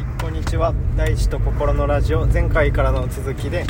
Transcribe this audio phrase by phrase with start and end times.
[0.00, 0.72] はい、こんにちは。
[0.96, 3.66] 大地と心のラジオ、前回からの続きで、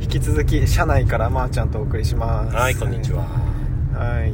[0.00, 2.56] 引き続き車内からまーちゃんとお送りします。
[2.56, 3.24] はいこんにちは
[3.92, 4.32] はい。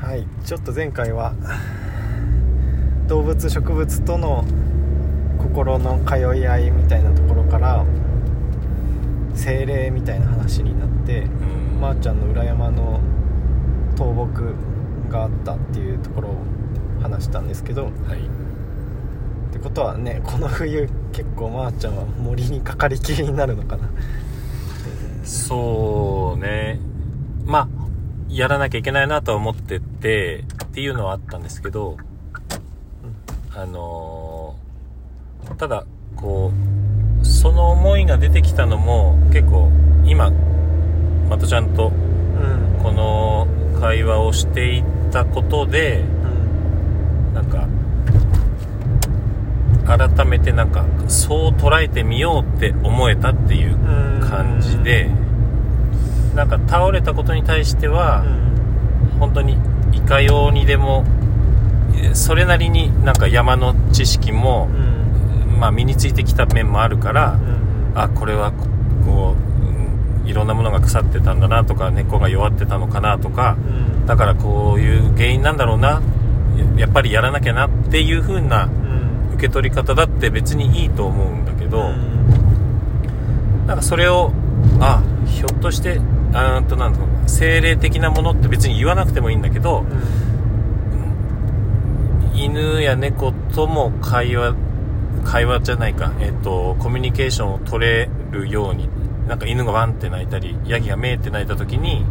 [0.00, 1.34] はい、ちょっと前回は、
[3.08, 4.44] 動物、植物との
[5.38, 7.84] 心の通い合いみたいなところから、
[9.34, 13.00] 精霊みたいな話になって、うんまーちゃんの裏山の
[13.98, 14.54] 倒木
[15.10, 16.36] があったっていうところを
[17.02, 18.39] 話したんですけど、はい
[19.60, 23.88] ことはねこの冬結構まーちゃんは森にかかりきりになるのかな。
[25.24, 26.80] そうね。
[27.44, 27.68] まあ
[28.28, 31.96] やらなきゃいけないなとは思っててっていうのはあったんですけど、
[33.54, 35.84] あのーただ
[36.16, 36.52] こ
[37.22, 39.70] うその思いが出てきたのも結構
[40.04, 40.30] 今
[41.28, 42.70] まとちゃんとうん。
[42.82, 43.46] この
[43.78, 46.02] 会話をしていったことで
[47.34, 47.68] なんか
[50.08, 53.76] 改めてなんかそう捉えてみようって思えたっていう
[54.20, 55.10] 感じで
[56.34, 58.24] なんか倒れたことに対しては
[59.18, 59.58] 本当に
[59.92, 61.04] いかようにでも
[61.96, 65.60] えーそれなりになんか山の知識もう、ん。
[65.60, 67.38] まあ、身についてきた面もあるから
[67.94, 68.50] あこれは
[69.04, 73.58] こううんいろんなものが腐ってたんだなとか根っこが弱ってたのかなとか
[74.02, 74.06] うん。
[74.06, 76.00] だからこういう原因なんだろうな
[76.76, 78.79] ややっぱりやらなきゃなっていう風なうん
[79.40, 81.92] 受け取り方だって別にいいと思うんだけど、
[83.66, 84.32] なんかそれを
[84.80, 85.98] あひょっとして
[86.34, 89.86] あとなんだろう精霊的なものって別に言わなくてもいいんだけど、
[92.34, 94.54] 犬や猫とも会話
[95.24, 98.90] 会話じゃないか、えっとコミュニケーションを取れるように
[99.26, 102.04] なんか犬がワンって鳴いたりヤギがメーって鳴いた時に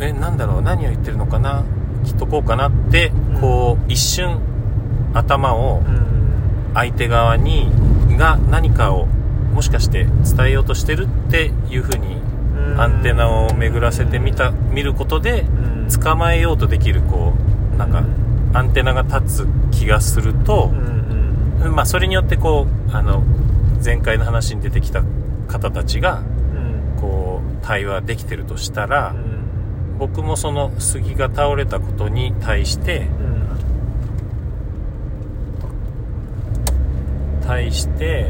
[0.00, 1.66] えなんだろう何を言ってるのかな
[2.06, 4.40] きっとこうかなってこう一瞬
[5.12, 5.82] 頭を
[6.74, 7.70] 相手側に
[8.16, 9.06] が何かを
[9.54, 12.16] もしかして伝えようとしてるっていう風に
[12.78, 15.44] アンテナを巡らせてみた見ることで
[16.02, 17.34] 捕まえようとできるこ
[17.74, 18.04] うなんか
[18.52, 20.68] アンテナが立つ気がすると、
[21.74, 23.22] まあそれによってこうあの
[23.84, 25.02] 前回の話に出てきた
[25.48, 26.22] 方たちが
[27.00, 29.14] こう対話できてるとしたら
[29.98, 33.08] 僕もその杉が倒れたことに対して
[37.46, 38.26] 対して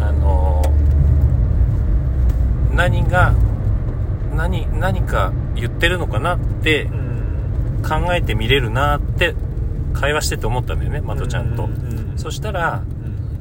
[0.00, 0.62] あの
[2.72, 3.34] 何が
[4.34, 6.88] 何何か言ってるのかなって
[7.86, 9.34] 考えてみれるなって
[9.92, 11.68] 会話してて思ったんだよねまとちゃんと、
[12.16, 12.84] そしたら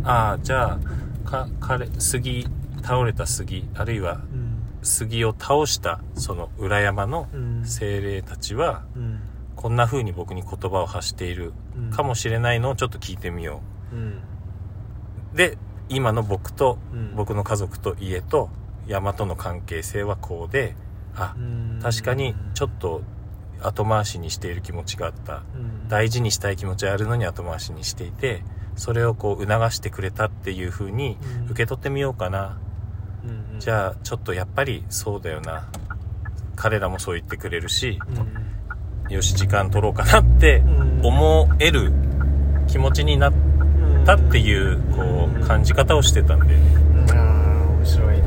[0.04, 0.80] ああじゃ
[1.26, 2.48] あか彼杉
[2.82, 4.22] 倒れた杉あるいは
[4.82, 7.28] 杉を倒したその裏山の
[7.64, 8.84] 精霊たちは
[9.56, 11.54] こんな風に僕に言葉を発している。
[11.92, 13.62] かもしれないのをちょっと聞いてみよ
[13.94, 13.96] う
[15.40, 15.58] で
[15.88, 16.78] 今の僕と
[17.16, 18.50] 僕の家族と家と
[18.88, 20.76] 山との関係性はこうで
[21.16, 21.34] あ
[21.82, 23.04] 確かにちょっと
[23.62, 25.44] 後回しにしている気持ちがあった。
[25.88, 28.44] 大事にしたい気持ちがあるのに後回しにしていて
[28.76, 32.60] それをこう促してくれたっていう風に受け取ってみようかな、
[33.60, 35.70] じゃあちょっとやっぱりそうだよな。
[36.58, 37.98] 彼らもそう言ってくれるし
[39.10, 40.62] よし時間取ろうかなって
[41.02, 41.94] 思える
[42.68, 43.34] 気持ちになっ
[44.10, 48.24] たっていうこう感じ方をしてたんで、面白いね。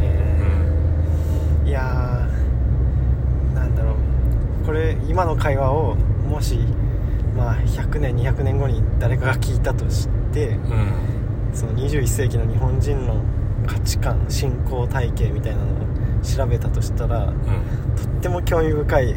[1.62, 3.97] うん、いやーなんだろ
[4.62, 4.65] う。
[4.65, 6.60] これ今の会話をもし
[7.37, 10.92] まあ100年200年後に誰かが聞いたとしてうん。
[11.53, 13.16] その21世紀の日本人の
[13.66, 15.76] 価値観信仰体系みたいなのを
[16.22, 17.34] 調べたとしたらうん。
[17.97, 19.16] とっても興味深い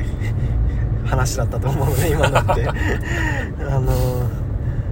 [1.06, 2.68] 話だったと思うね今のって。
[3.70, 4.44] あの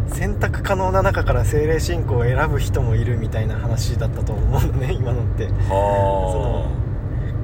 [0.07, 5.45] 選択可能な中から精霊信仰を選ぶ人もいるみたいな話だったと思うのね 今のって。
[5.69, 6.69] は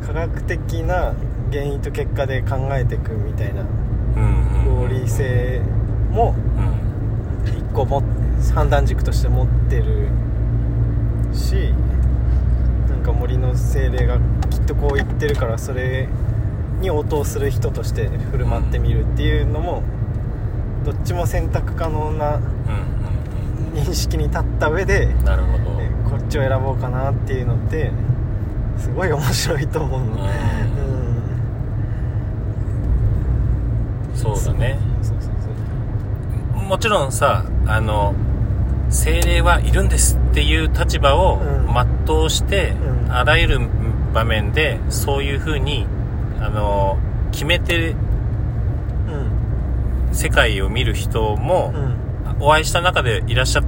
[0.05, 1.13] 科学的な
[1.51, 3.61] 原因と結果で考えていくみたいな
[4.65, 5.61] 合理性
[6.11, 6.79] もうん。
[7.47, 8.01] 一個も
[8.53, 10.07] 判断軸として持ってる
[11.33, 11.73] し
[12.89, 14.17] なんか森の精霊が
[14.49, 16.07] きっとこう言ってるからそれ
[16.81, 19.83] に応答する人として振る舞ってみるっていうのも
[20.85, 22.39] どっちも選択可能な
[23.73, 25.63] 認識に立った上でうんなるほど。
[25.77, 27.91] ねこっちを選ぼうかなっていうのって
[28.77, 30.05] すごい面白いと思うの。
[30.05, 30.11] うん。
[30.11, 30.25] うん。
[34.15, 34.79] そうだね。
[36.55, 38.13] もちろんさあの
[38.89, 41.73] 精霊はいるんですっていう立場をうん。
[42.07, 42.73] 全うして、
[43.05, 43.11] うん。
[43.11, 43.59] あらゆる
[44.13, 45.85] 場面でそういう風に
[46.41, 46.97] あの
[47.31, 48.08] 決めてうん
[50.11, 51.95] 世界を見る人もうん。
[52.41, 53.63] お会いした中でいらっしゃっ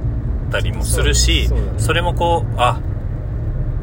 [0.52, 1.54] ったりもするしそ,、
[1.88, 1.94] ね。
[1.94, 2.78] れもこうあ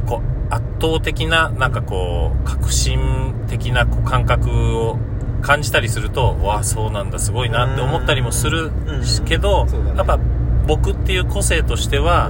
[0.06, 5.00] こう圧倒的ななんかこう革新的なこう感覚を
[5.42, 9.26] 感じたりするとわあそうなんだすごいなって思ったりもするうん。
[9.26, 9.94] けど、ね。
[9.98, 10.20] やっぱ
[10.68, 12.30] 僕っていう個性としては、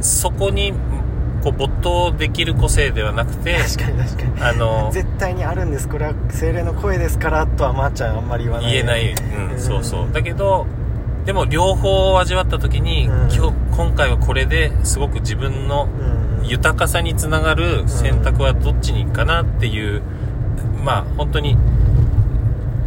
[0.00, 0.72] そこに
[1.46, 4.42] こう没頭できる個性ではなくて確かに確かに。
[4.42, 5.88] あの絶対にあるんです。
[5.88, 8.72] これは精霊の声ですからとはまーちゃんあんまり言わない。
[8.72, 9.58] 言えない、うんうん。
[9.60, 10.12] そうそう。
[10.12, 10.66] だけど
[11.24, 13.32] でも両方を味わった時に、うん。
[13.32, 15.88] 今日今回はこれですごく自分の
[16.40, 16.46] うん。
[16.46, 20.02] 豊かさにつながる選択はどっちにかなっていう、
[20.84, 21.56] まあ本当に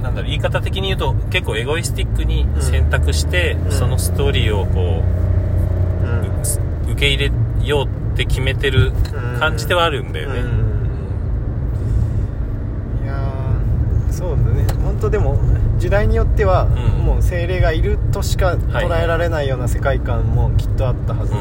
[0.02, 3.72] なんだろう言い方的に言うと結構エゴイスティックに選択して、うん。
[3.72, 5.02] そのストーリーをこ
[6.88, 7.49] う受け入れよう
[8.20, 8.92] って決めてる
[9.40, 10.70] 感じではあるんだよね、うん
[13.02, 14.68] いやーそうだね。
[14.84, 15.40] 本当でも
[15.78, 16.70] 時代によっては、ん。
[17.06, 21.40] もう精霊がいるとしか捉えられないような世界観もきっとあったはずで、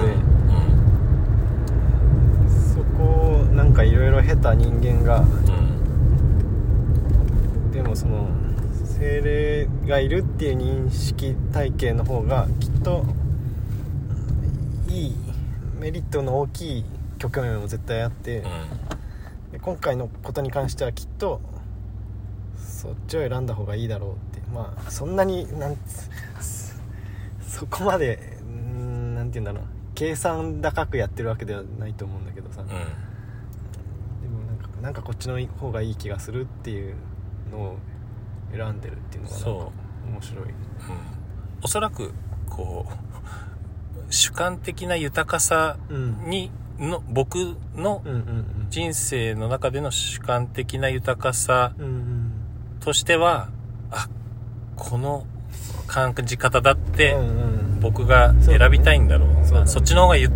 [2.75, 5.25] そこをなんかいろいろ経た人間が
[7.73, 8.29] でもその
[8.85, 13.05] 精霊がいるっていう認識体系の方がきっと
[14.89, 15.28] いい
[15.79, 16.85] メリットの大きい
[17.19, 18.43] 局面も絶対あって、
[19.53, 21.41] で今回のことに関してはきっと
[22.57, 24.39] そっちを選んだ方がいいだろうって。
[24.53, 26.11] まあそんなになんつ
[27.47, 29.69] そこまでうーんなんて言うんだろう。
[29.95, 32.69] 計算高くやってるわけではないと思うんだけどさ、うん。
[32.69, 32.85] でも
[34.47, 36.95] なんかなんかこっちの方がいい気がするっていう
[37.51, 37.77] のを
[38.53, 40.45] 選んでるっていうのが面白い。
[40.45, 40.53] うん。
[41.63, 42.13] おそらく
[42.49, 43.08] こう
[44.11, 46.17] 主観的な豊かさうん。
[46.31, 48.03] にの僕の
[48.71, 51.73] 人生の中での主観的な豊かさ
[52.81, 53.49] としては
[53.91, 54.09] あ
[54.77, 55.27] この
[55.89, 57.17] 感じ方だって
[57.81, 59.45] 僕が選びたいんだろうな。
[59.45, 59.67] そうだね。
[59.67, 60.31] そっちの方がゆ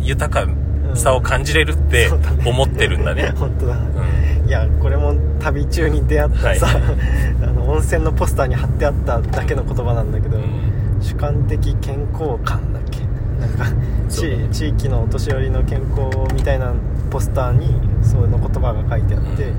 [0.00, 0.52] 豊か
[0.96, 2.08] さを感じれるって
[2.44, 3.30] 思ってるんだね。
[3.38, 3.76] 本当だ。
[3.76, 4.48] うん。
[4.48, 6.76] いやこれも旅中に出会ったさ、はい。
[7.42, 10.98] あの温泉のポスターに貼ってあっただけの言葉なんだけど、うん。
[11.00, 12.98] 主観的健康感だっけ？
[13.46, 13.66] なんか
[14.08, 16.74] 地地域のお年寄りの健康みたいな
[17.10, 17.68] ポスターに
[18.02, 19.52] そういうの言葉が書いてあって、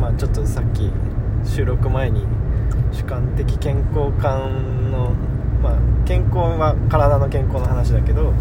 [0.00, 0.90] まあちょっとさっき
[1.44, 2.24] 収録前に
[2.92, 5.12] 主観的健康感の
[5.62, 8.32] まあ健康は体の健康の話だけど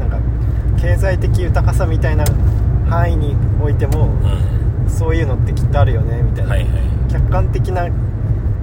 [0.00, 0.18] なんか
[0.80, 2.24] 経済的豊かさみたいな
[2.88, 4.62] 範囲においてもうん。
[4.88, 6.70] そういうのってきっとあるよねみたいな、はいはい。
[7.10, 7.86] 客観的な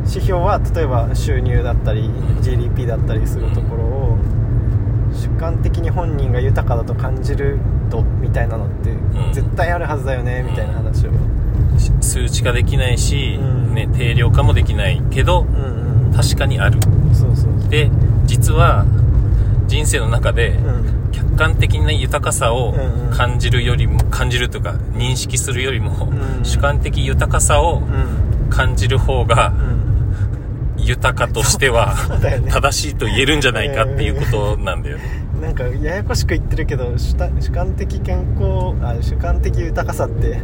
[0.05, 2.41] 指標は例えば収入だったりん。
[2.41, 3.98] GDP だったりするところを
[5.19, 9.33] 主観的に本人が豊かだと感じる度みたいなのってん。
[9.33, 11.11] 絶対あるはずだよねみたいな話を。
[11.77, 13.73] し数値化できないし、うん。
[13.73, 16.13] ね、定量化もできないけどうんうん。
[16.13, 16.79] 確かにある。
[17.13, 17.89] そうそうで
[18.25, 18.85] 実は
[19.67, 21.11] 人生の中でうん。
[21.11, 23.17] 客観的な豊かさをうんうん。
[23.17, 26.45] 感じるよりも感じるとか認識するよりも、うん。
[26.45, 28.49] 主観的豊かさをうん。
[28.49, 29.88] 感じる方がうん
[30.85, 32.41] 豊かとしては ね。
[32.49, 35.03] 正しいと言えるんじゃないかっていうことなんだよね、
[35.41, 40.39] なんかややこしく言ってるけど主た主観的健康あ主観的豊かさって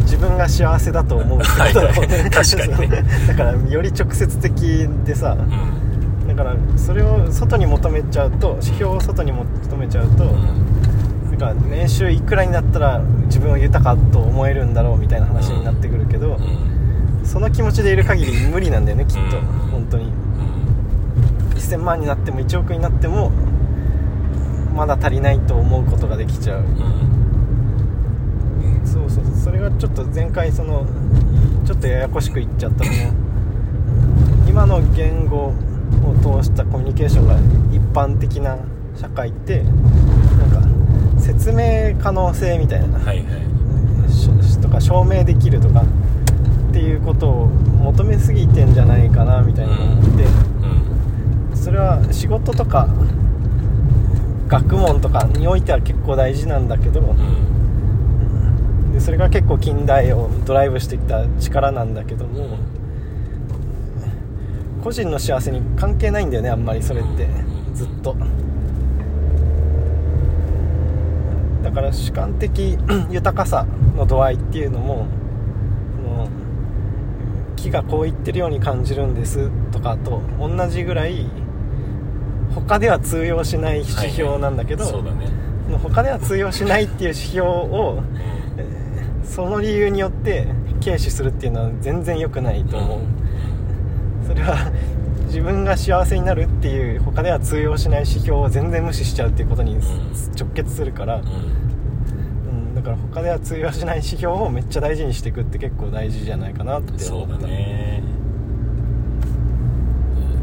[0.00, 2.16] 自分が幸せだと思うってことだもんね。
[2.16, 2.30] はいはい。
[2.30, 3.04] 確かにね。
[3.28, 6.28] だからより直接的でさうん。
[6.28, 11.30] だからそれを外に求めちゃうと指標を外に求めちゃうと、うん。
[11.32, 16.71] だから年収いくらになったら自分を豊かと思えるんだろうみたいな話になってくるけど、うん
[17.24, 20.04] その気持ちでいる限り無理なんだよねきっと、うん本当に。
[20.04, 20.12] うん。
[21.56, 23.30] 1000万になっても1億になっても
[24.74, 26.60] まだ足りないと思うことができちゃう。
[26.60, 26.66] うん。
[28.84, 29.24] そうそう。
[29.24, 30.86] そうそれがちょっと前回その
[31.66, 32.96] ちょっとややこしく言っちゃったのも
[34.48, 35.54] 今の言語
[36.04, 37.36] を通したコミュニケーションが
[37.74, 38.58] 一般的な
[38.96, 39.74] 社会ってなん
[40.50, 44.12] か説明可能性みたいな、はいはい。
[44.42, 45.84] しとか証明できるとか
[46.72, 51.56] っていうことを求めすぎてんじゃないかなみたいな思って、うん。
[51.56, 52.88] それは仕事とか
[54.48, 58.94] 学問とかにおいては結構大事なんだけど、うん。
[58.94, 62.56] でそれが結構近代をドライブしてきた力なんだけども
[64.82, 67.28] 個人の幸せに関係ないんだよねあんまりそれって。
[67.74, 68.16] ずっと。
[71.62, 72.78] だから主観的
[73.10, 75.06] 豊かさの度合いっていうのも
[77.62, 81.26] 木がこう言ってるように感じるんですとかと同じぐらい
[82.54, 84.84] 他では通用しない指標なんだけど、
[85.82, 88.72] 他では通用しないっていう指標をうん。
[89.24, 90.46] その理由によって
[90.84, 93.00] 軽視するっていうのは全然良くないと思う、
[94.26, 94.70] それは
[95.26, 99.78] 自分が幸せになるっていう他では通用しない指標を全然無視しちゃうっていうことにん。
[99.78, 101.71] 直結するから、うんうん、
[102.82, 108.02] だから他では通用しない指標をめっちゃ大事にしていくって結構大事じゃないかなってそうだね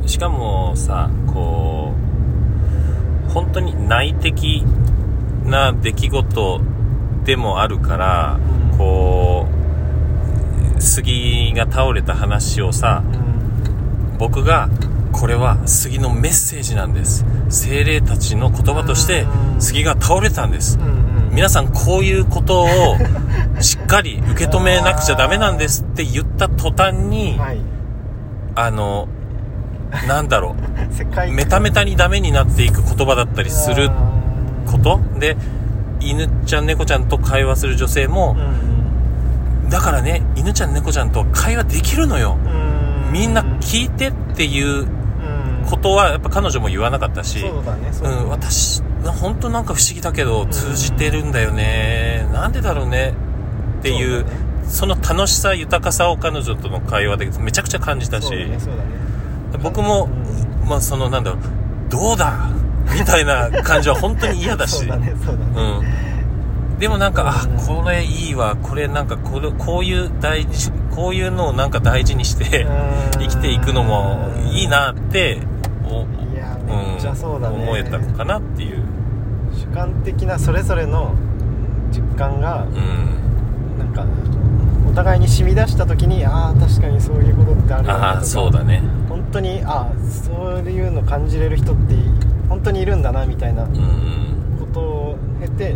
[0.05, 1.93] しかもさこ
[3.27, 4.63] う本当に内的
[5.45, 6.61] な出来事
[7.25, 8.39] でもあるから、
[8.71, 8.77] うん。
[8.77, 9.47] こ
[10.77, 14.17] う杉が倒れた話をさうん。
[14.17, 14.69] 僕が
[15.11, 17.25] これは杉のメッセージなんです。
[17.49, 19.23] 精霊たちの言葉として
[19.55, 19.61] うん。
[19.61, 20.79] 杉が倒れたんです。
[20.79, 20.98] うんうん
[21.31, 22.67] 皆さんこういうことを
[23.61, 27.59] しっかり受け止めなくちゃダメなんですって言った途端に、はい。
[28.55, 29.07] あの
[30.07, 30.61] なんだろう。
[31.31, 33.89] メタメタにダメになっていく言葉だったりする
[34.65, 34.99] こと？
[35.19, 35.37] で
[35.99, 38.35] 犬ちゃん猫ちゃんと会話する女性も
[39.63, 39.69] うん。
[39.69, 42.37] だからね犬ちゃん猫ちゃんと会話できるのよ。
[43.05, 43.11] うん。
[43.13, 44.87] みんな聞いてっていううん。
[45.69, 48.15] ことはやっぱ彼女も言わなかったしそうだねそうね。
[48.23, 52.27] ん私本当なんか不思議だけど通じてるんだよね。
[52.33, 53.13] なんでだろうね。
[53.79, 54.25] っていう
[54.67, 58.29] その楽しさ豊かさを彼女との会話でめちゃくちゃ感じたし。
[58.31, 58.57] ねね。
[59.63, 60.07] 僕も、
[60.67, 61.41] まあそのなんだろう
[61.89, 62.49] どうだ？
[62.93, 64.85] みたいな感じは本当に嫌だし。
[64.85, 66.79] そうん。
[66.79, 68.55] でもなんか、あうんこれいいわ。
[68.61, 72.69] これなんかこれこういう大事こういうのをなんか大事にしてう
[73.17, 73.19] ん。
[73.19, 75.39] 生きていくのもいいなって
[77.37, 77.63] うだね。
[77.63, 78.83] 思えたのかなっていう
[79.71, 81.13] 主観的なそれぞれの
[81.91, 83.19] 実感がうん。
[83.79, 84.05] なんか
[84.89, 88.83] お互いに染み出した時にああ確かにそういうことってあるよなとかそうだね。
[89.07, 91.95] 本当にああそういうの感じれる人って
[92.49, 95.75] 本当にいるんだなみたいなうんことを経て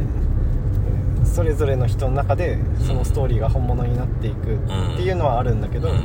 [1.23, 4.57] それぞれの人の中でそのストーリーが本物になっていくっ
[4.97, 5.99] ていうのはあるんだけど、うん。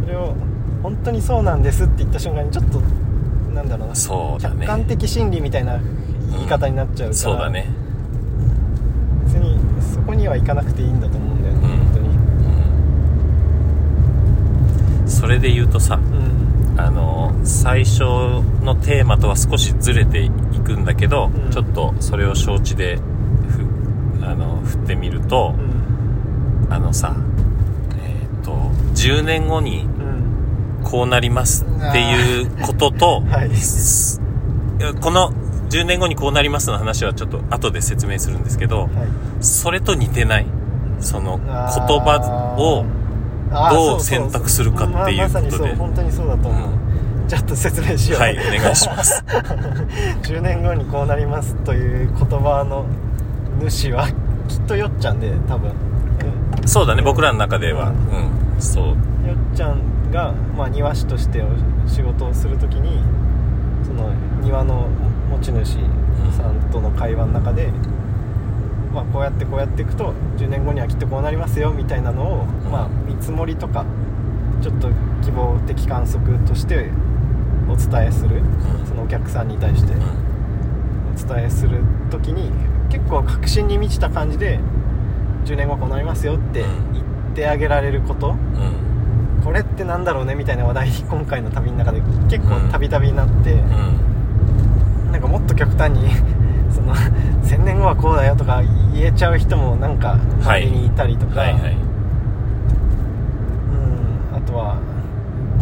[0.00, 0.34] それを
[0.82, 2.80] 本当にそうなんですって言った瞬間にちょっと
[3.54, 4.56] なんだろうなそうだね。
[4.60, 5.78] 客観的真理みたいな
[6.32, 7.68] 言い方になっちゃうから、そうだね。
[9.24, 11.78] 別にそこにはいかなくていいんだと思うんだよね、うん。
[11.78, 12.08] 本当に。
[15.02, 15.08] うん。
[15.08, 16.80] それで言うとさうん。
[16.80, 18.00] あの最初
[18.62, 20.30] のテーマとは少しずれてい
[20.64, 21.50] くんだけど、うん。
[21.50, 26.72] ちょっとそれを承知でふあの振ってみると、うん。
[26.72, 27.16] あのさ
[27.98, 28.52] えっ、と
[28.94, 30.18] 10年後にうん。
[30.84, 33.54] こうなりますっていうことと、 はい。
[33.56, 34.22] す
[35.00, 35.32] この
[35.68, 38.88] 10年後にこうなりますの話はちょっと後で説明するんですけどはい。
[39.40, 40.46] それと似てない。
[41.00, 42.84] その言葉を
[43.72, 45.50] どう選択するかっていうことで。
[45.50, 45.74] そう。
[45.76, 46.70] 本当にそうだと思う、
[47.28, 48.20] ちょっと説明しよう。
[48.20, 49.22] はいお願いします。
[50.22, 52.86] 10年後にこうなりますという言葉の
[53.68, 54.08] 主は
[54.48, 55.72] きっとよっちゃんで多分。
[56.66, 57.90] そうだね僕らの中では。
[57.90, 58.60] うん。
[58.60, 58.86] そう。
[58.86, 61.42] よっちゃんが、まあ、庭師として
[61.86, 62.98] 仕事をするときに
[63.84, 64.10] その
[64.42, 64.88] 庭の
[65.28, 65.76] 持ち主
[66.36, 67.70] さんとの会話の中で、
[68.92, 73.84] まあ、こうやってこうやっていくと10年後にはきっとこうなりますよみたいなのを、まあ、見積もりとか
[74.62, 74.88] ちょっと
[75.22, 76.90] 希望的観測として
[77.68, 78.42] お伝えする
[78.86, 80.02] そのお客さんに対してうん。
[81.14, 81.80] お伝えする
[82.10, 82.50] 時に
[82.90, 84.60] 結構確信に満ちた感じで
[85.44, 89.42] 10年後こうなりますよって言ってあげられること、うん。
[89.44, 94.17] これってなんだろうねみたいな話題に今回の旅の中で結構たびたびなって、うん
[95.12, 96.10] なんかもっと極端に
[96.70, 96.94] その
[97.44, 98.62] 1000年後はこうだよとか
[98.92, 100.64] 言えちゃう人もなんかはい。
[100.64, 101.76] 周りにいたりとか、はいはい。
[104.32, 104.36] うん。
[104.36, 104.76] あとは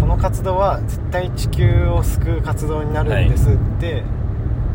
[0.01, 4.03] この活動は絶対地球を救う活動になるんですって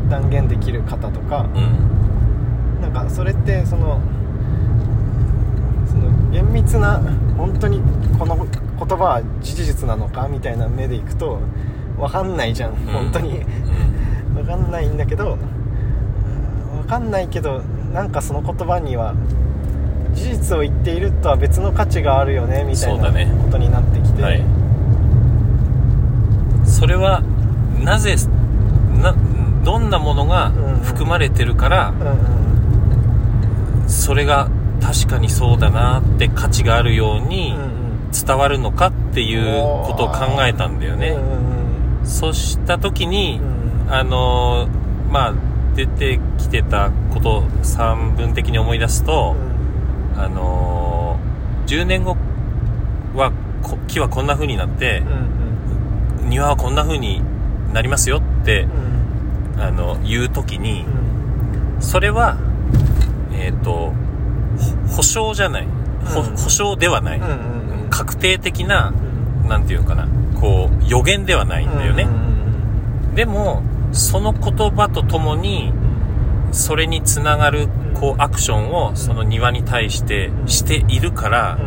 [0.08, 2.80] 断言できる方とか、うん。
[2.82, 4.00] なんかそれってその
[5.86, 7.00] その厳密な
[7.36, 7.80] 本当に
[8.18, 11.38] この言葉は事実なのかみたいな目でいくと
[11.98, 13.71] 分かんないじゃん、本当にうん
[14.42, 15.38] 分かんないんだけど
[16.82, 17.60] 分かんないけど
[17.92, 19.14] なんかその言葉には
[20.14, 23.10] 事実を言っているとは別の価値があるよねみたいな
[23.44, 24.42] ことになってきて、はい。
[26.66, 27.22] それは
[27.82, 28.16] なぜ
[29.00, 29.14] な
[29.64, 30.50] どんなものが
[30.82, 33.88] 含まれてるからうんうん。
[33.88, 34.50] それが
[34.82, 37.72] 確かにそうだなって価値があるようにうんうん。
[38.12, 41.52] 伝わるのかっていうことを考えたんだよね、うんうん
[42.04, 45.34] そうした時にう、んあのーまあ
[45.74, 49.34] 出てきてたこと三分的に思い出すと、
[50.16, 52.16] あのー10年後
[53.14, 56.28] はこ木はこんな風になってうんうん。
[56.30, 57.22] 庭はこんな風に
[57.72, 58.66] なりますよって
[59.56, 59.60] うん。
[59.62, 60.84] あの言う時に
[61.76, 61.82] うん。
[61.82, 62.36] それは
[63.34, 63.92] えっ、と
[64.88, 65.66] ほ保証じゃない、
[66.04, 67.90] 保証ではない、うんうんうん。
[67.90, 68.92] 確定的な
[69.48, 70.06] なんていうのかな。
[70.38, 72.06] こう予言ではないんだよね、
[73.14, 73.62] でも
[73.92, 75.72] その言葉とともに
[76.50, 81.58] それにつながるこうアクションをその庭に対してしているから、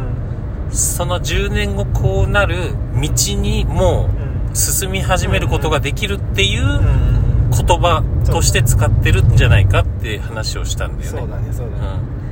[0.69, 4.09] その10年後こうなる道にも
[4.51, 11.19] う進み始めることができるっていう言葉として使ってるんじゃないかって話をしたんだよね。
[11.19, 11.83] そうだねそうだね、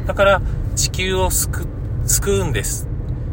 [0.02, 0.42] うん、だから
[0.76, 1.68] 地球を救
[2.08, 2.88] 救うんです、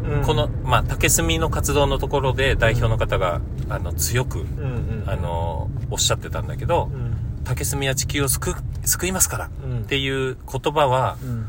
[0.05, 0.21] うん。
[0.21, 3.41] この、まあ、竹炭の活動のところで代表の方が、
[3.73, 5.03] あの強く、うんうん。
[5.07, 7.43] あのおっしゃってたんだけど、うん。
[7.43, 8.53] 竹炭は地球を救う
[8.87, 9.79] 救いますから、うん。
[9.79, 11.47] っていう言葉はうん。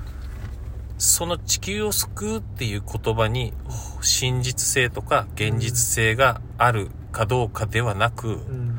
[0.99, 3.53] その地球を救うっていう言葉に
[4.03, 8.77] 真実性とか現実性があるかどうかではなく、うん。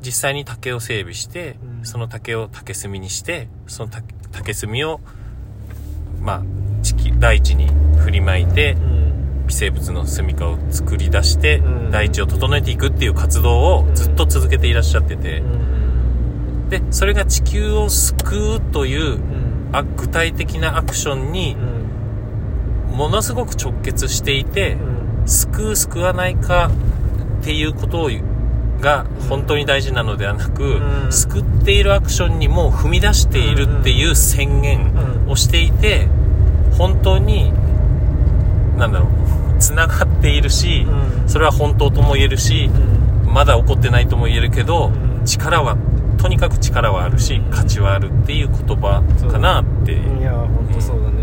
[0.00, 1.84] 実際に竹を整備して、うん。
[1.84, 5.00] その竹を竹炭にしてその竹竹炭を
[6.20, 6.42] まあ
[6.82, 7.68] 地球大地に
[7.98, 8.97] 振りまいてうん
[9.48, 11.90] 微生物の住処を作り出して、うん。
[11.90, 16.68] 大地を整えていくっていう活動をずっと続けていらっしゃってて、うん。
[16.68, 19.70] でそれが地球を救うといううん。
[19.72, 21.56] あ具体的なアクションに
[22.90, 24.76] ものすごく直結していて、
[25.26, 26.70] 救う救わないか
[27.40, 28.10] っていうことを
[28.80, 31.12] が本当に大事なのではなく、うん。
[31.12, 36.06] 救っているアクションにもう踏み出しているっていう宣言をしていて
[36.78, 37.52] 本当に
[38.78, 39.27] なんだろう
[39.58, 41.28] つながっているし、うん。
[41.28, 42.70] それは本当とも言えるし、
[43.24, 45.24] まだ起こってないとも言えるけど、うん。
[45.24, 45.76] 力は
[46.18, 47.50] とにかく力はあるし、うん。
[47.50, 49.92] 価値はあるっていう言葉かなって。
[49.92, 51.14] いや本当そうだね。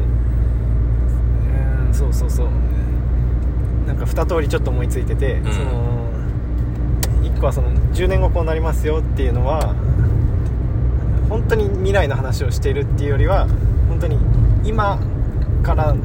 [1.88, 2.48] うんそうそうそう。
[3.88, 5.44] なんか二通りちょっと思いついてて、ん。
[5.46, 5.96] その
[7.24, 9.76] 一個はその10年後こうなりますよっていうのは
[11.30, 13.48] 本当に未来の話をしているっていうよりは
[13.90, 14.18] 本当に
[14.64, 15.00] 今
[15.64, 15.96] から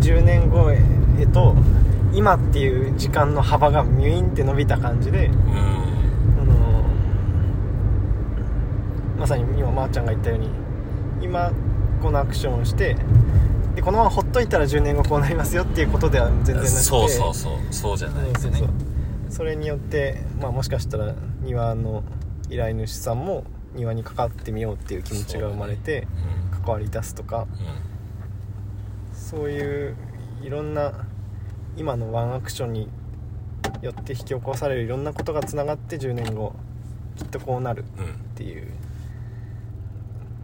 [0.00, 0.80] 10年後へ
[1.26, 1.54] と
[2.12, 6.84] 今っていう時間の幅がミュインって伸びた感じでうんあの
[9.18, 10.48] まさに今まーちゃんが言ったように
[11.20, 11.52] 今
[12.02, 12.96] このアクションをして
[13.74, 18.58] でこのままほっといたら10年後こうなりますよっていうことでは全然なくてそうそうそうそうじゃないですね。
[18.58, 18.76] そうそう。
[19.30, 22.02] それによって、まあ、もしかしたら庭の
[22.50, 26.08] 依頼主さんも庭に関わってみようっていう気持ちが生まれて
[26.50, 27.46] 関わり出すとか
[29.12, 29.96] そういう
[30.42, 31.06] いろんな
[31.78, 32.88] 今のワンアクションに
[33.82, 36.52] よって引き起こされるいろんなことがつながって10年後
[37.16, 37.84] きっとこうなるっ
[38.34, 38.66] ていう。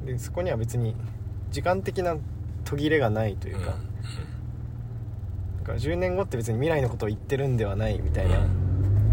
[0.06, 0.94] でそこには別に
[1.50, 2.16] 時間的な
[2.64, 3.72] 途切れがないというか,、だ
[5.64, 8.36] から10年後って別に未来のことを言ってるんではないみたいな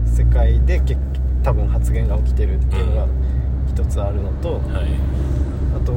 [0.06, 1.00] 世界で結
[1.44, 3.08] 多分発言が起きてるっていうのが
[3.68, 4.86] 一つあるのと、うんはい。
[5.76, 5.94] あと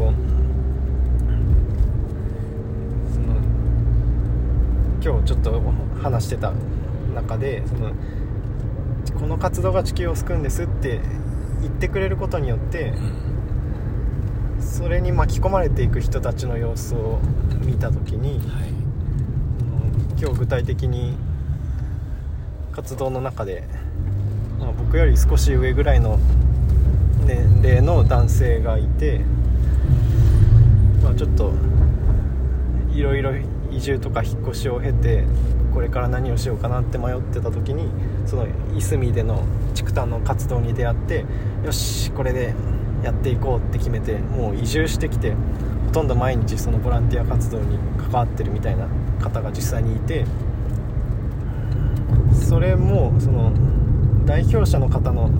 [3.12, 3.36] その
[5.02, 5.60] 今日ちょっと
[6.02, 6.52] 話してた
[7.14, 7.92] 中でその
[9.18, 11.00] この活動が地球を救うんですって
[11.60, 12.92] 言ってくれることによって
[14.60, 17.20] それに巻き込まれていく人たちの様子を
[17.64, 18.68] 見た時にはい。
[18.68, 18.84] うん
[20.18, 21.16] 今日具体的に
[22.72, 23.64] 活動の中で、
[24.58, 26.18] まあ、僕より少し上ぐらいの
[27.26, 29.20] 年齢の男性がいて、
[31.02, 31.52] まあ、ちょっと
[32.92, 33.32] いろいろ
[33.76, 35.24] 移住とか引っ越しを経て
[35.72, 37.88] これから何をしようかなって迷ってた時に
[38.26, 39.42] そのいすみでの
[39.74, 41.24] 竹炭の活動に出会って
[41.64, 42.54] よしこれで
[43.02, 45.32] やっていこうって決めてもう移住してきて
[45.86, 48.86] ほとんど毎日そのボランティア活動に関わってるみたいな
[49.20, 50.24] 方が実際にいて
[52.32, 53.52] それもその
[54.24, 55.30] 代表者の方の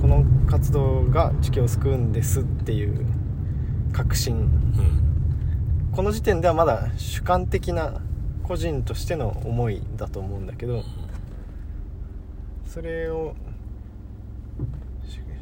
[0.00, 3.06] この活動が地球を救うんですっていう
[3.92, 4.38] 確信う
[4.98, 5.01] ん。
[5.92, 8.00] この時点ではまだ主観的な
[8.44, 10.82] 個人としての思いだと思うんだけど
[12.66, 13.34] それを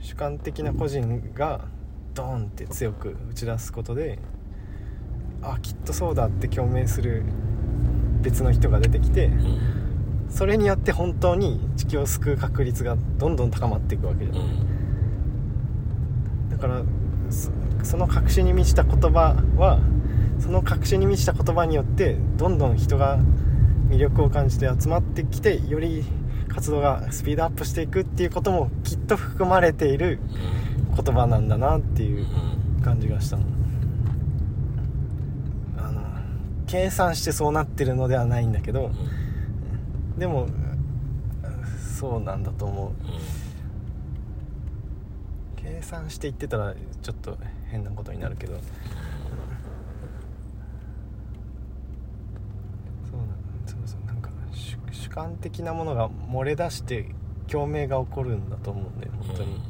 [0.02, 1.60] 主主観的な個人が
[2.14, 4.18] ドーンって強く打ち出すことで
[5.40, 7.22] あきっとそうだって共鳴する
[8.20, 9.60] 別の人が出てきてうん。
[10.28, 14.48] それによって本当に地球を救う確率がどんどん高まっていくわけじゃうん。
[14.48, 14.56] ない
[16.50, 16.82] だから
[17.30, 17.50] そ
[17.82, 19.78] その確信に満ちた言葉は
[20.40, 23.18] その確信に満ちた言葉によってどんどん人が
[23.88, 26.04] 魅力を感じて集まってきてより
[26.48, 30.18] 活動がスピードアップしていくっていうこともきっと含まれている
[30.96, 32.26] 言葉なんだなっていうう
[32.78, 32.82] ん。
[32.82, 33.42] 感じがしたの。
[35.76, 36.00] あの
[36.66, 38.90] 計算してそうなってるのではないんだけど
[40.16, 40.46] でも
[41.98, 42.92] そうなんだと思う。
[45.56, 47.36] 計算して言ってたらちょっと
[47.70, 48.62] 変なことになるけどそう
[53.18, 53.26] なん
[53.66, 54.30] そうそうなんか
[55.10, 57.10] 観的なものが漏れ出して
[57.48, 59.60] 共鳴が起こるんだと思うんだよ本当に、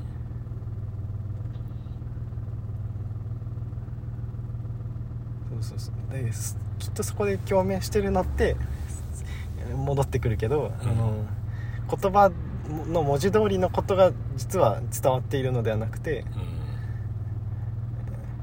[5.51, 6.13] そうそうそう。
[6.13, 8.57] ですきっとそこで共鳴してるのって
[9.75, 10.89] 戻ってくるけど、うん。
[10.89, 11.25] あの
[11.89, 12.31] 言葉
[12.87, 16.25] の文字通りのことが実は伝わっているのではなくて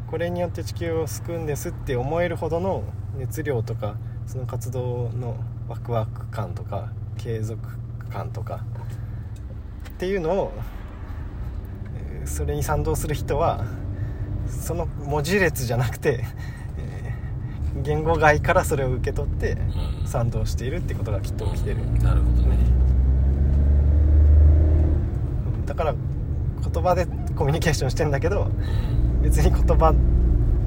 [0.09, 2.83] これによって地球を救うんですって思えるほどの
[3.15, 7.59] 熱量とかその活動のワクワク感とか継続
[8.09, 8.61] 感とか
[9.89, 10.53] っていうのを
[11.95, 13.65] えーそれに賛同する人は
[14.47, 16.23] その文字列じゃなくて、
[16.77, 19.59] えー言語外からそれを受け取ってうん。
[19.59, 21.77] うん賛同しているってことがきっと起きてる。
[22.01, 22.57] なるほどね。
[25.65, 25.93] だから
[26.73, 28.49] 言葉でコミュニケーションしてんだけど
[29.21, 29.93] 別に言葉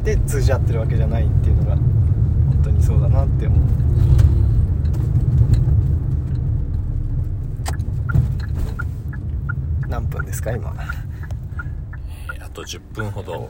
[0.05, 3.61] で通じ合ってるわけじゃないっていうのが本当にそうだなって思う
[9.91, 10.73] 何分ですか今。
[10.79, 13.49] えーあと10分ほど、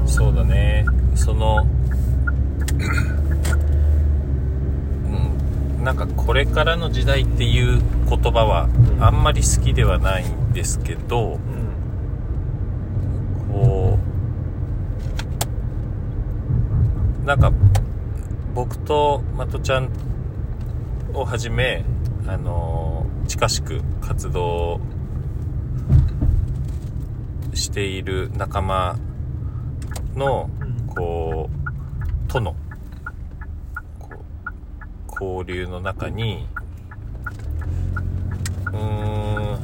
[0.00, 0.84] うん、そうだね。
[1.14, 1.66] その
[5.78, 5.84] うん。
[5.84, 8.64] なんかこれからの時代っていう言葉は
[8.96, 9.04] うん。
[9.04, 11.38] あんまり好きではないんですけどうん
[13.52, 13.98] こ
[17.17, 17.52] うなんか
[18.54, 19.90] 僕とまとちゃん
[21.12, 21.84] をはじめ
[22.26, 24.80] あの近しく活動
[27.52, 28.96] している仲間
[30.14, 30.68] のうん。
[30.86, 32.56] こうとの
[33.98, 34.24] こ
[35.20, 36.48] う交流の中に
[38.66, 39.58] うーん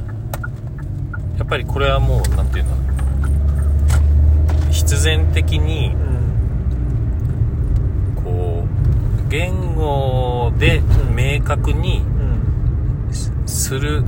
[1.37, 2.75] やっぱりこれはもう何て言うの
[4.71, 6.15] 必然的にうん
[8.25, 10.81] こう言語で
[11.13, 14.03] 明確にうんすする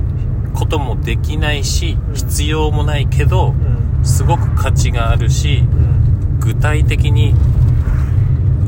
[0.54, 2.14] こともできないしうん。
[2.14, 4.04] 必要もないけどうん。
[4.06, 6.40] すごく価値があるしうん。
[6.40, 7.34] 具体的に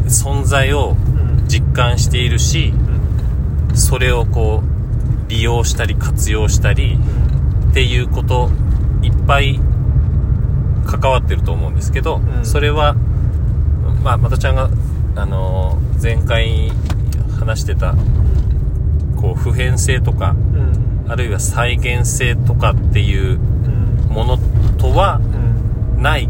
[0.04, 0.96] 存在を
[1.40, 1.48] うん。
[1.48, 2.74] 実感しているし
[3.74, 6.98] それをこう利用したり活用したり
[7.70, 8.50] っていうこと
[9.02, 9.58] いっぱい
[10.84, 12.44] 関わってると思うんですけど、うん。
[12.44, 12.94] それは
[14.04, 14.68] まあまたちゃんが
[15.16, 16.70] あのー前回
[17.38, 17.94] 話してた
[19.16, 20.70] こう普遍性とかうん。
[21.10, 24.14] あるいは再現性とかっていううん。
[24.14, 24.38] もの
[24.78, 25.20] とは
[25.96, 26.02] うん。
[26.02, 26.28] ない。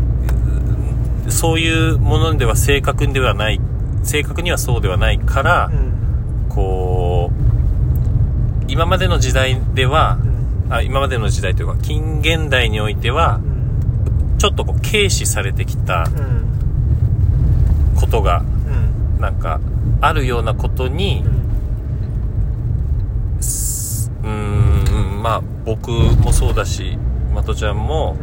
[1.28, 3.60] そういうものでは正確ではない。
[4.02, 6.48] 正確にはそうではないから、うん。
[6.48, 10.18] こう今までの時代では
[10.68, 10.72] うん。
[10.72, 13.40] あ今までの時代というか近現代においてはう
[14.34, 14.38] ん。
[14.38, 17.94] ちょっとこう軽視されてきたうん。
[18.00, 18.59] ことがうん
[19.20, 19.60] なんか
[20.00, 21.24] あるようなことに
[24.24, 26.98] うんまあ僕もそうだし
[27.34, 28.16] まとちゃんも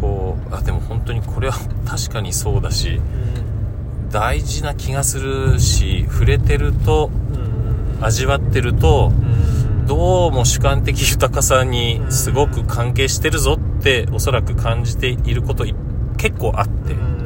[0.00, 3.00] こうあでも本当にこれは 確かにそうだし
[4.10, 7.10] 大事な気がするし触れてると
[7.98, 8.04] うん。
[8.04, 9.10] 味わってると
[9.80, 9.86] うん。
[9.86, 15.74] どうも主観的豊かさにすごく関係してるぞっておそらく感じていることい
[16.18, 16.92] 結構あって。
[16.92, 17.25] うん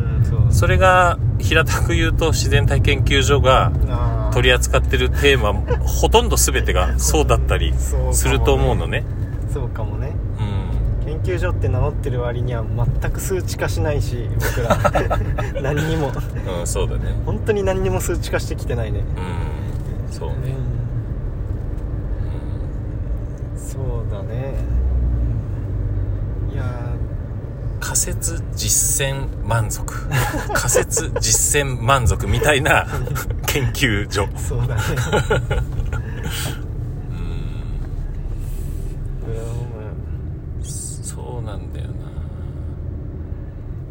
[0.50, 3.72] それが平たく言うと自然体研究所が
[4.32, 7.72] 取り扱ってるテーマほとんど全てが そうだったり
[8.12, 9.04] すると思うのね。
[9.52, 10.12] そうかもね。
[10.38, 11.06] うん。
[11.06, 12.64] 研究所って名乗ってる割には
[13.00, 14.78] 全く数値化しないし僕ら。
[15.62, 16.12] 何にも。
[16.60, 17.00] うんそうだね。
[17.26, 19.00] 本当に何にも数値化してきてないね。
[19.00, 20.12] うん。
[20.12, 20.34] そうね。
[23.54, 23.58] うん。
[23.58, 24.54] そうだね。
[26.52, 26.64] いや
[27.90, 29.92] 仮説実践満足。
[30.55, 32.87] 仮説実践満足みたいな
[33.48, 34.26] 研究所。
[34.26, 34.83] ーそうだね
[40.61, 41.92] うんそうなんだよな。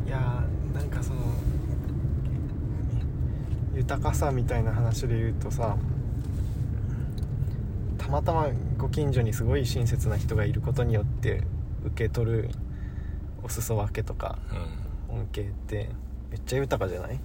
[0.07, 1.19] いやーなんかその
[3.75, 5.75] 豊かさみたいな話で言うとさ
[7.97, 11.43] たまたまご近所にすごい親切な人がいることによって
[11.83, 12.49] 受け取る
[13.43, 14.37] お裾分けとか
[15.09, 15.89] 恩恵って
[16.31, 17.13] めっちゃ豊かじゃない？
[17.13, 17.19] うん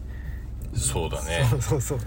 [0.79, 1.47] そうだね。
[1.51, 1.99] そうそうそう。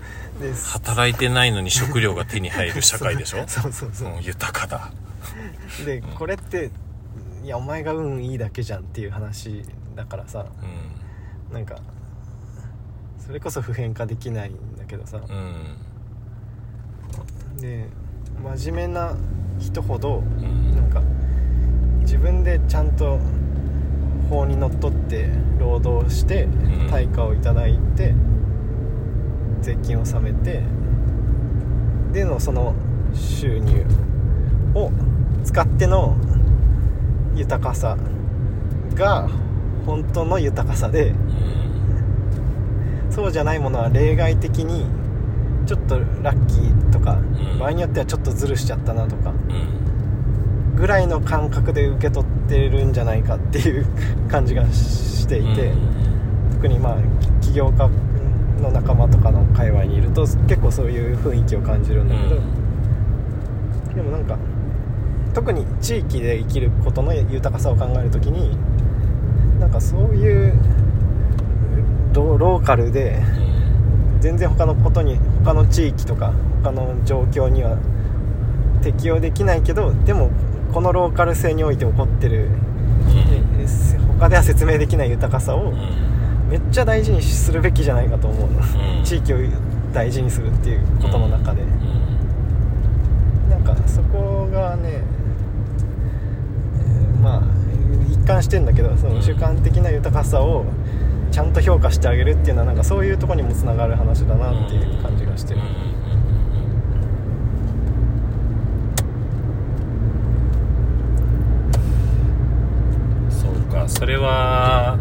[0.41, 3.43] で働いてないのに食料が手に入る 社会でしょ？
[3.47, 4.91] そうそうそう、うん豊かだ。
[5.85, 6.71] でこれって
[7.43, 9.63] いやお前が運いいだけじゃんっていう話
[9.95, 10.45] だからさ。
[11.51, 11.77] うなんか
[13.25, 15.17] それこそ普遍化できないんだけどさ。
[15.17, 15.23] んう
[17.57, 17.61] ん。
[17.61, 17.87] で
[18.57, 19.13] 真面目な
[19.59, 20.75] 人ほどうん。
[20.75, 21.01] なんか
[22.01, 23.19] 自分でちゃんと
[24.27, 26.87] 法にのっとって労働してん。
[26.89, 28.13] 対価をいただいて
[29.61, 30.61] 税金を納めて
[32.13, 32.73] でのその
[33.13, 33.85] 収入
[34.73, 34.91] を
[35.43, 36.15] 使っての
[37.35, 37.97] 豊かさ
[38.95, 39.29] が
[39.85, 41.13] 本当の豊かさで
[43.09, 44.85] そうじゃないものは例外的に
[45.65, 47.59] ちょっとラッキーとか、ん。
[47.59, 49.76] 場合によってはちょっとズルしちゃったなとかうん
[50.77, 53.85] ぐらいの感覚で受け取ってるんじゃないかっていう
[54.29, 55.73] 感じがしていて、
[56.53, 56.97] 特にまあ
[57.41, 57.89] 起業家
[58.61, 62.41] の仲間とかの界隈にいると結構そういう雰囲気を感じるんだけど、
[63.95, 64.37] でもなんか
[65.33, 68.55] 特に地域で生きることの豊かさを考えるときに
[69.59, 70.53] なんかそういう
[72.13, 73.21] ロローカルで
[74.19, 77.77] 全然他のことに他の地域とか他の状況には
[78.81, 80.29] 適用できないけどでも
[80.73, 82.49] このローカル性において起こってる
[83.59, 85.73] えせ他では説明できない豊かさを
[86.49, 88.51] めっちゃ大事にするべきじゃないかと思う。
[88.51, 89.03] の、うん。
[89.03, 89.37] 地域を
[89.93, 91.63] 大事にするっていうことの中で、
[93.49, 95.01] なんかそこがね
[96.79, 97.43] えーまあ
[98.09, 100.65] 一貫してんだけどその主観的な豊かさを
[101.31, 105.61] ちゃんと評価してあげるっていうのはなんかそういうところにもつながる話だなっていう感じがしてる、
[113.97, 114.99] それは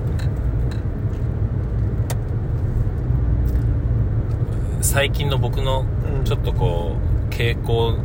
[4.80, 5.84] 最近の僕の
[6.18, 6.24] うん。
[6.24, 6.96] ちょっとこ
[7.28, 7.98] う傾向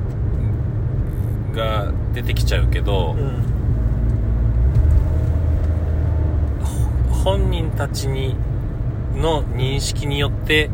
[1.54, 3.42] が出てきちゃうけど、うん。
[7.24, 8.36] 本人たちに
[9.16, 10.66] の認識によって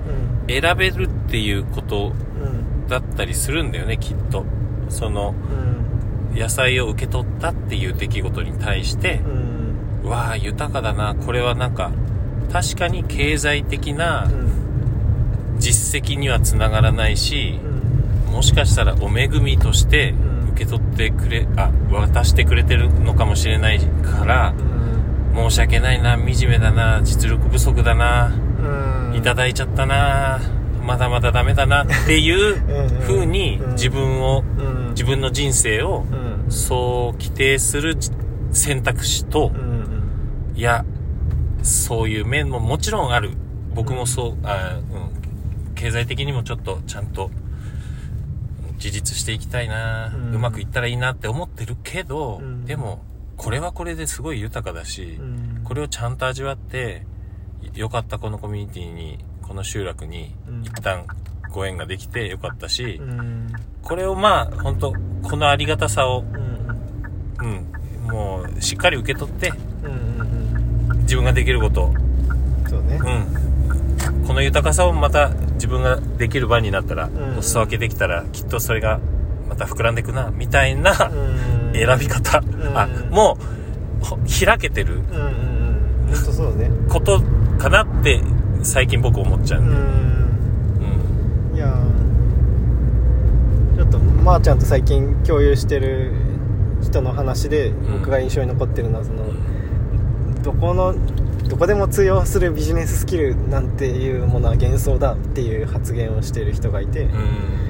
[0.48, 0.62] うん。
[0.62, 2.88] 選べるっていうことうん。
[2.88, 4.46] だったりするんだよねきっと。
[4.90, 5.36] その
[6.34, 6.40] うん。
[6.40, 9.47] 野菜を受け取ったっていう出来事に対してう、ん
[10.08, 11.16] わあ豊かだな。
[11.16, 11.92] これはなんか
[12.52, 15.60] 確かに経済的なうん。
[15.60, 17.60] 実績にはつながらないし
[18.28, 18.34] う、ん。
[18.34, 20.50] もしかしたらお恵みとしてうん。
[20.52, 24.54] 受け取ってくれ、あ、渡してくれてるのかもしれないから、
[25.36, 28.32] 申し訳ないな、惨めだな、実力不足だな、
[29.12, 29.16] うん。
[29.16, 30.40] いただいちゃったな、
[30.84, 33.02] まだまだダメだなっていううん。
[33.02, 33.72] 風にうん。
[33.74, 34.90] 自分を、うん。
[34.92, 36.06] 自分の人生を
[36.46, 36.52] うん。
[36.52, 38.10] そう規定するじ
[38.52, 39.67] 選択肢とう、ん
[40.58, 40.84] いや、
[41.62, 43.30] そういう面ももちろんある。
[43.76, 47.30] 僕もそう、あうん、経済的にもちょっとちゃんと
[48.78, 50.36] 自立していきたいな、うん。
[50.36, 52.66] うまくいったらいいなって思ってるけど、うん。
[52.66, 53.04] でも、
[53.36, 55.62] これはこれですごい豊かだし、うん。
[55.64, 57.06] これをちゃんと味わって、
[57.76, 60.64] よかったこのコミュニティに、この集落にうん。
[60.64, 61.06] 一旦
[61.52, 63.54] ご縁ができてよかったし、うん。
[63.84, 66.24] これをまあ、本当このありがたさを、
[67.40, 67.68] うん。
[68.08, 69.54] うん、もうしっかり受け取って、
[71.08, 71.94] 自分ができること、
[72.70, 73.00] そうね。
[73.02, 74.28] うん。
[74.28, 79.00] この豊かさをまた自分ができる場になったら、んお裾分けできたら、きっとそれが
[79.50, 80.96] また膨らんでいくな、みたいなう
[81.72, 81.74] ん。
[81.74, 82.42] 選び方。
[82.42, 82.46] ん。
[82.78, 83.38] あ、も
[84.02, 84.96] う、ほ開けてる。
[84.96, 85.24] うんうんう
[86.12, 86.14] ん。
[86.14, 86.70] 本当そうね。
[86.90, 87.22] こと
[87.58, 88.22] かなって、
[88.62, 89.62] 最近僕思っちゃう。
[89.62, 89.72] ううん。
[91.54, 91.56] ん。
[91.56, 93.78] いやー。
[93.78, 96.12] ちょっとまーちゃんと最近共有してる
[96.82, 97.94] 人の話でん。
[98.00, 99.24] 僕が印象に残ってるのはその、
[100.48, 100.96] どこの
[101.50, 107.08] どこでも通用するビジネススキルなんていうものは幻想だっていう発言をしている人がいて、う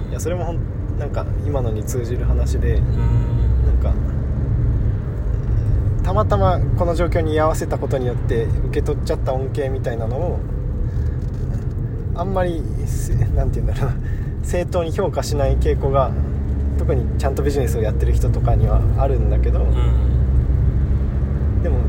[0.08, 0.12] ん。
[0.12, 0.60] いやそれもほん
[1.00, 3.66] なんか今のに通じる話でうん。
[3.66, 3.94] なんか
[6.04, 10.40] たまたまこの状況に居合わせたことによって受け取っちゃった恩恵みたいなのを
[12.14, 13.98] あんまりせなんて言うんだろうな
[14.44, 16.12] 正当に評価しない傾向が
[16.78, 21.64] 特にちゃんとビジネスをやってる人とかにはあるんだけど、うん。
[21.64, 21.80] でも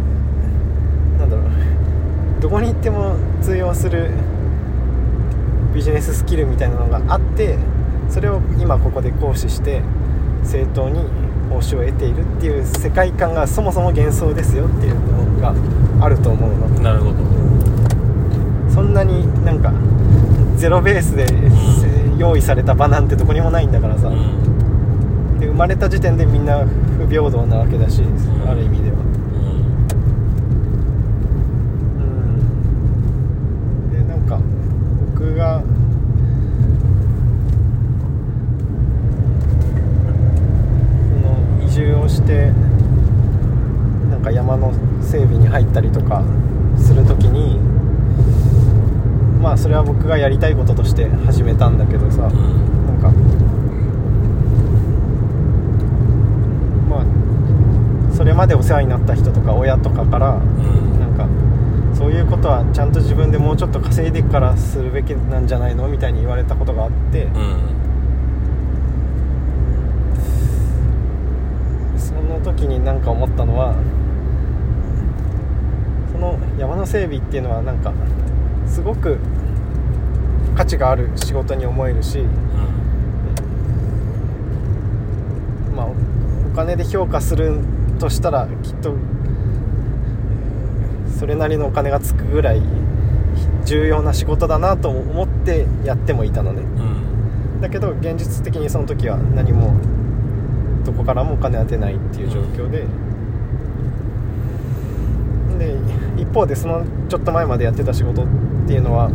[1.19, 4.11] なんだろうどこに行っても通用する
[5.75, 7.59] ビジネススキルみたいなのがあって
[8.09, 9.83] それを今ここで行使して
[10.45, 11.01] 正当に
[11.51, 15.55] 報酬を得ているっていう世界観がそもそも幻想ですよっていうのが
[16.03, 16.69] あると思うの。
[16.81, 17.19] なるほど。
[18.73, 19.71] そんなになんか
[20.57, 21.27] ゼロベースで
[22.17, 25.39] 用意された場なんてどこにもないんだからさ、うん。
[25.39, 28.03] で生まれた時点でみんな不平等なわけだし、
[28.47, 28.97] ある意味では
[31.99, 32.01] う
[33.91, 34.39] んでなんか
[35.15, 35.63] 僕が
[41.09, 42.53] その移住をして
[44.11, 46.25] なんか山の整備に入ったりとか
[46.77, 47.59] する時に
[49.41, 52.33] まあそれは僕がやりたいこととして始めたんだけどさ、うん。
[52.87, 53.13] なんか
[56.91, 57.05] まあ
[58.15, 61.27] それれまでお世話になった人とか親とかからうんなんか
[61.97, 67.59] そういうことはちゃんと自分でもうちょっと稼いでからするべきなんじゃないのみたいに言われたことがあってうん
[71.97, 73.75] その時になんか思ったのは
[76.13, 77.93] その山の整備っていうのはなんか
[78.67, 79.19] すごく
[80.57, 82.19] 価値がある仕事に思えるし、
[85.75, 87.61] まあ、お金で評価する
[88.01, 88.95] としたらきっと
[91.19, 92.63] それなりのお金がつくぐらい
[93.69, 96.63] 重要な仕事だなと思ってやってもいたのね。
[96.63, 97.61] うん。
[97.61, 99.75] だけど現実的にその時は何も
[100.87, 102.87] どこからもお金は出ないっていう状況で、
[105.59, 105.77] で
[106.17, 108.27] 一方でそのちょっと前までやってた仕事っ
[108.67, 109.11] ていうのは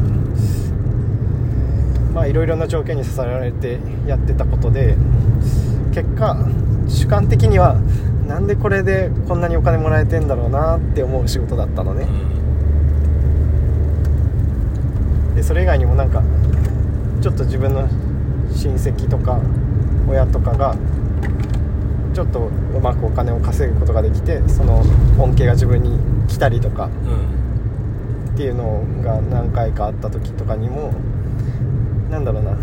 [2.13, 4.95] まあいろいろな条件に支えられてやってたことで
[5.95, 6.37] 結果
[6.87, 7.75] 主観的には
[8.27, 12.07] なんでこれでこんなにお金もらえてんだろうなって思う仕事だったのね
[15.35, 16.23] でそれ以外にもなんか
[17.21, 17.87] ちょっと自分の
[18.51, 19.39] 親戚とか
[20.07, 20.75] 親とかが
[22.13, 24.83] ちょっとうまくお金を稼ぐことができてその
[25.17, 27.43] 恩恵が自分に来たりとかうん
[28.33, 30.91] っていうのが何回かあった時とかにも
[32.09, 32.57] なんだろうな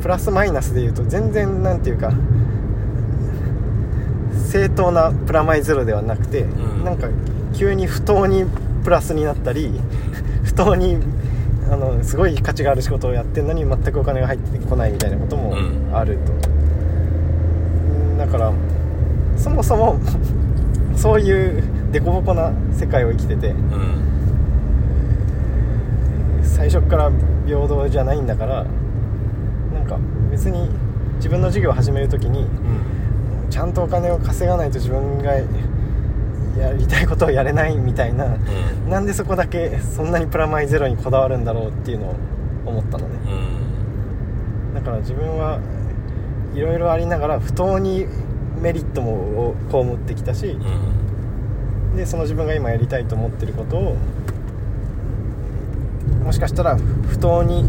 [0.00, 2.12] プラスマイナスで言うと全然なんていうか
[4.48, 6.84] 正当なプラマイゼロではなくて、ん。
[6.84, 7.08] なんか
[7.54, 8.44] 急に不当に
[8.84, 9.80] プラスになったり
[10.44, 10.98] 不当に
[11.70, 15.96] あのすごい価値がある仕事をやってるのに全くお金が入ってこないみたいなこともうん。
[15.96, 16.32] あると、
[18.18, 18.52] だから
[19.36, 19.96] そもそも
[20.96, 23.56] そういう凸凹な世界を生きててうん
[26.42, 27.10] 最初から
[27.46, 28.64] 平等じゃないんだから
[29.74, 29.98] なんか
[30.30, 30.70] 別に
[31.16, 32.48] 自分の事業を始める時にうん。
[33.50, 35.32] ちゃんとお金を稼がないと自分が
[36.58, 38.28] やりたいことをやれないみたいなう
[38.86, 38.90] ん。
[38.90, 42.16] なんでそこだけそんなにプラマイゼロにこだわるんだろうっていうのを
[42.66, 43.18] 思ったのね。
[44.70, 44.74] うん。
[44.74, 45.60] だから自分は
[46.54, 48.06] いろいろありながら不当に
[48.60, 51.96] メリットも被ってきたしうん。
[51.96, 53.96] でその自分が今やりたいと思ってることを
[56.24, 57.64] もしかしたら不当に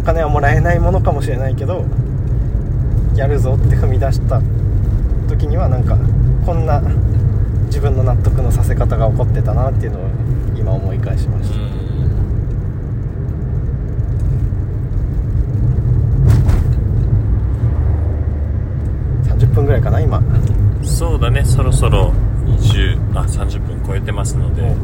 [0.00, 1.84] お金はもらえないものかもしれないけど
[3.14, 4.40] やるぞって踏み出した
[5.28, 5.96] 時にはなんか
[6.44, 6.82] こんな
[7.72, 10.02] 自分の納得のさせ方が起こってたなっていうのを
[10.58, 11.50] 今思い返しまし
[19.26, 20.20] た、30分ぐらいかな今。
[20.82, 21.42] そうだね。
[21.46, 22.12] そろそろ
[22.46, 24.74] 20あ30分超えてますので。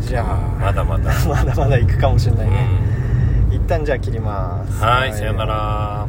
[0.00, 1.12] じゃあまだまだ。
[1.28, 2.68] まだまだ行くかもしれなういね、
[3.52, 3.54] ん。
[3.54, 4.82] 一旦じゃあ切ります。
[4.82, 6.06] はいさよなら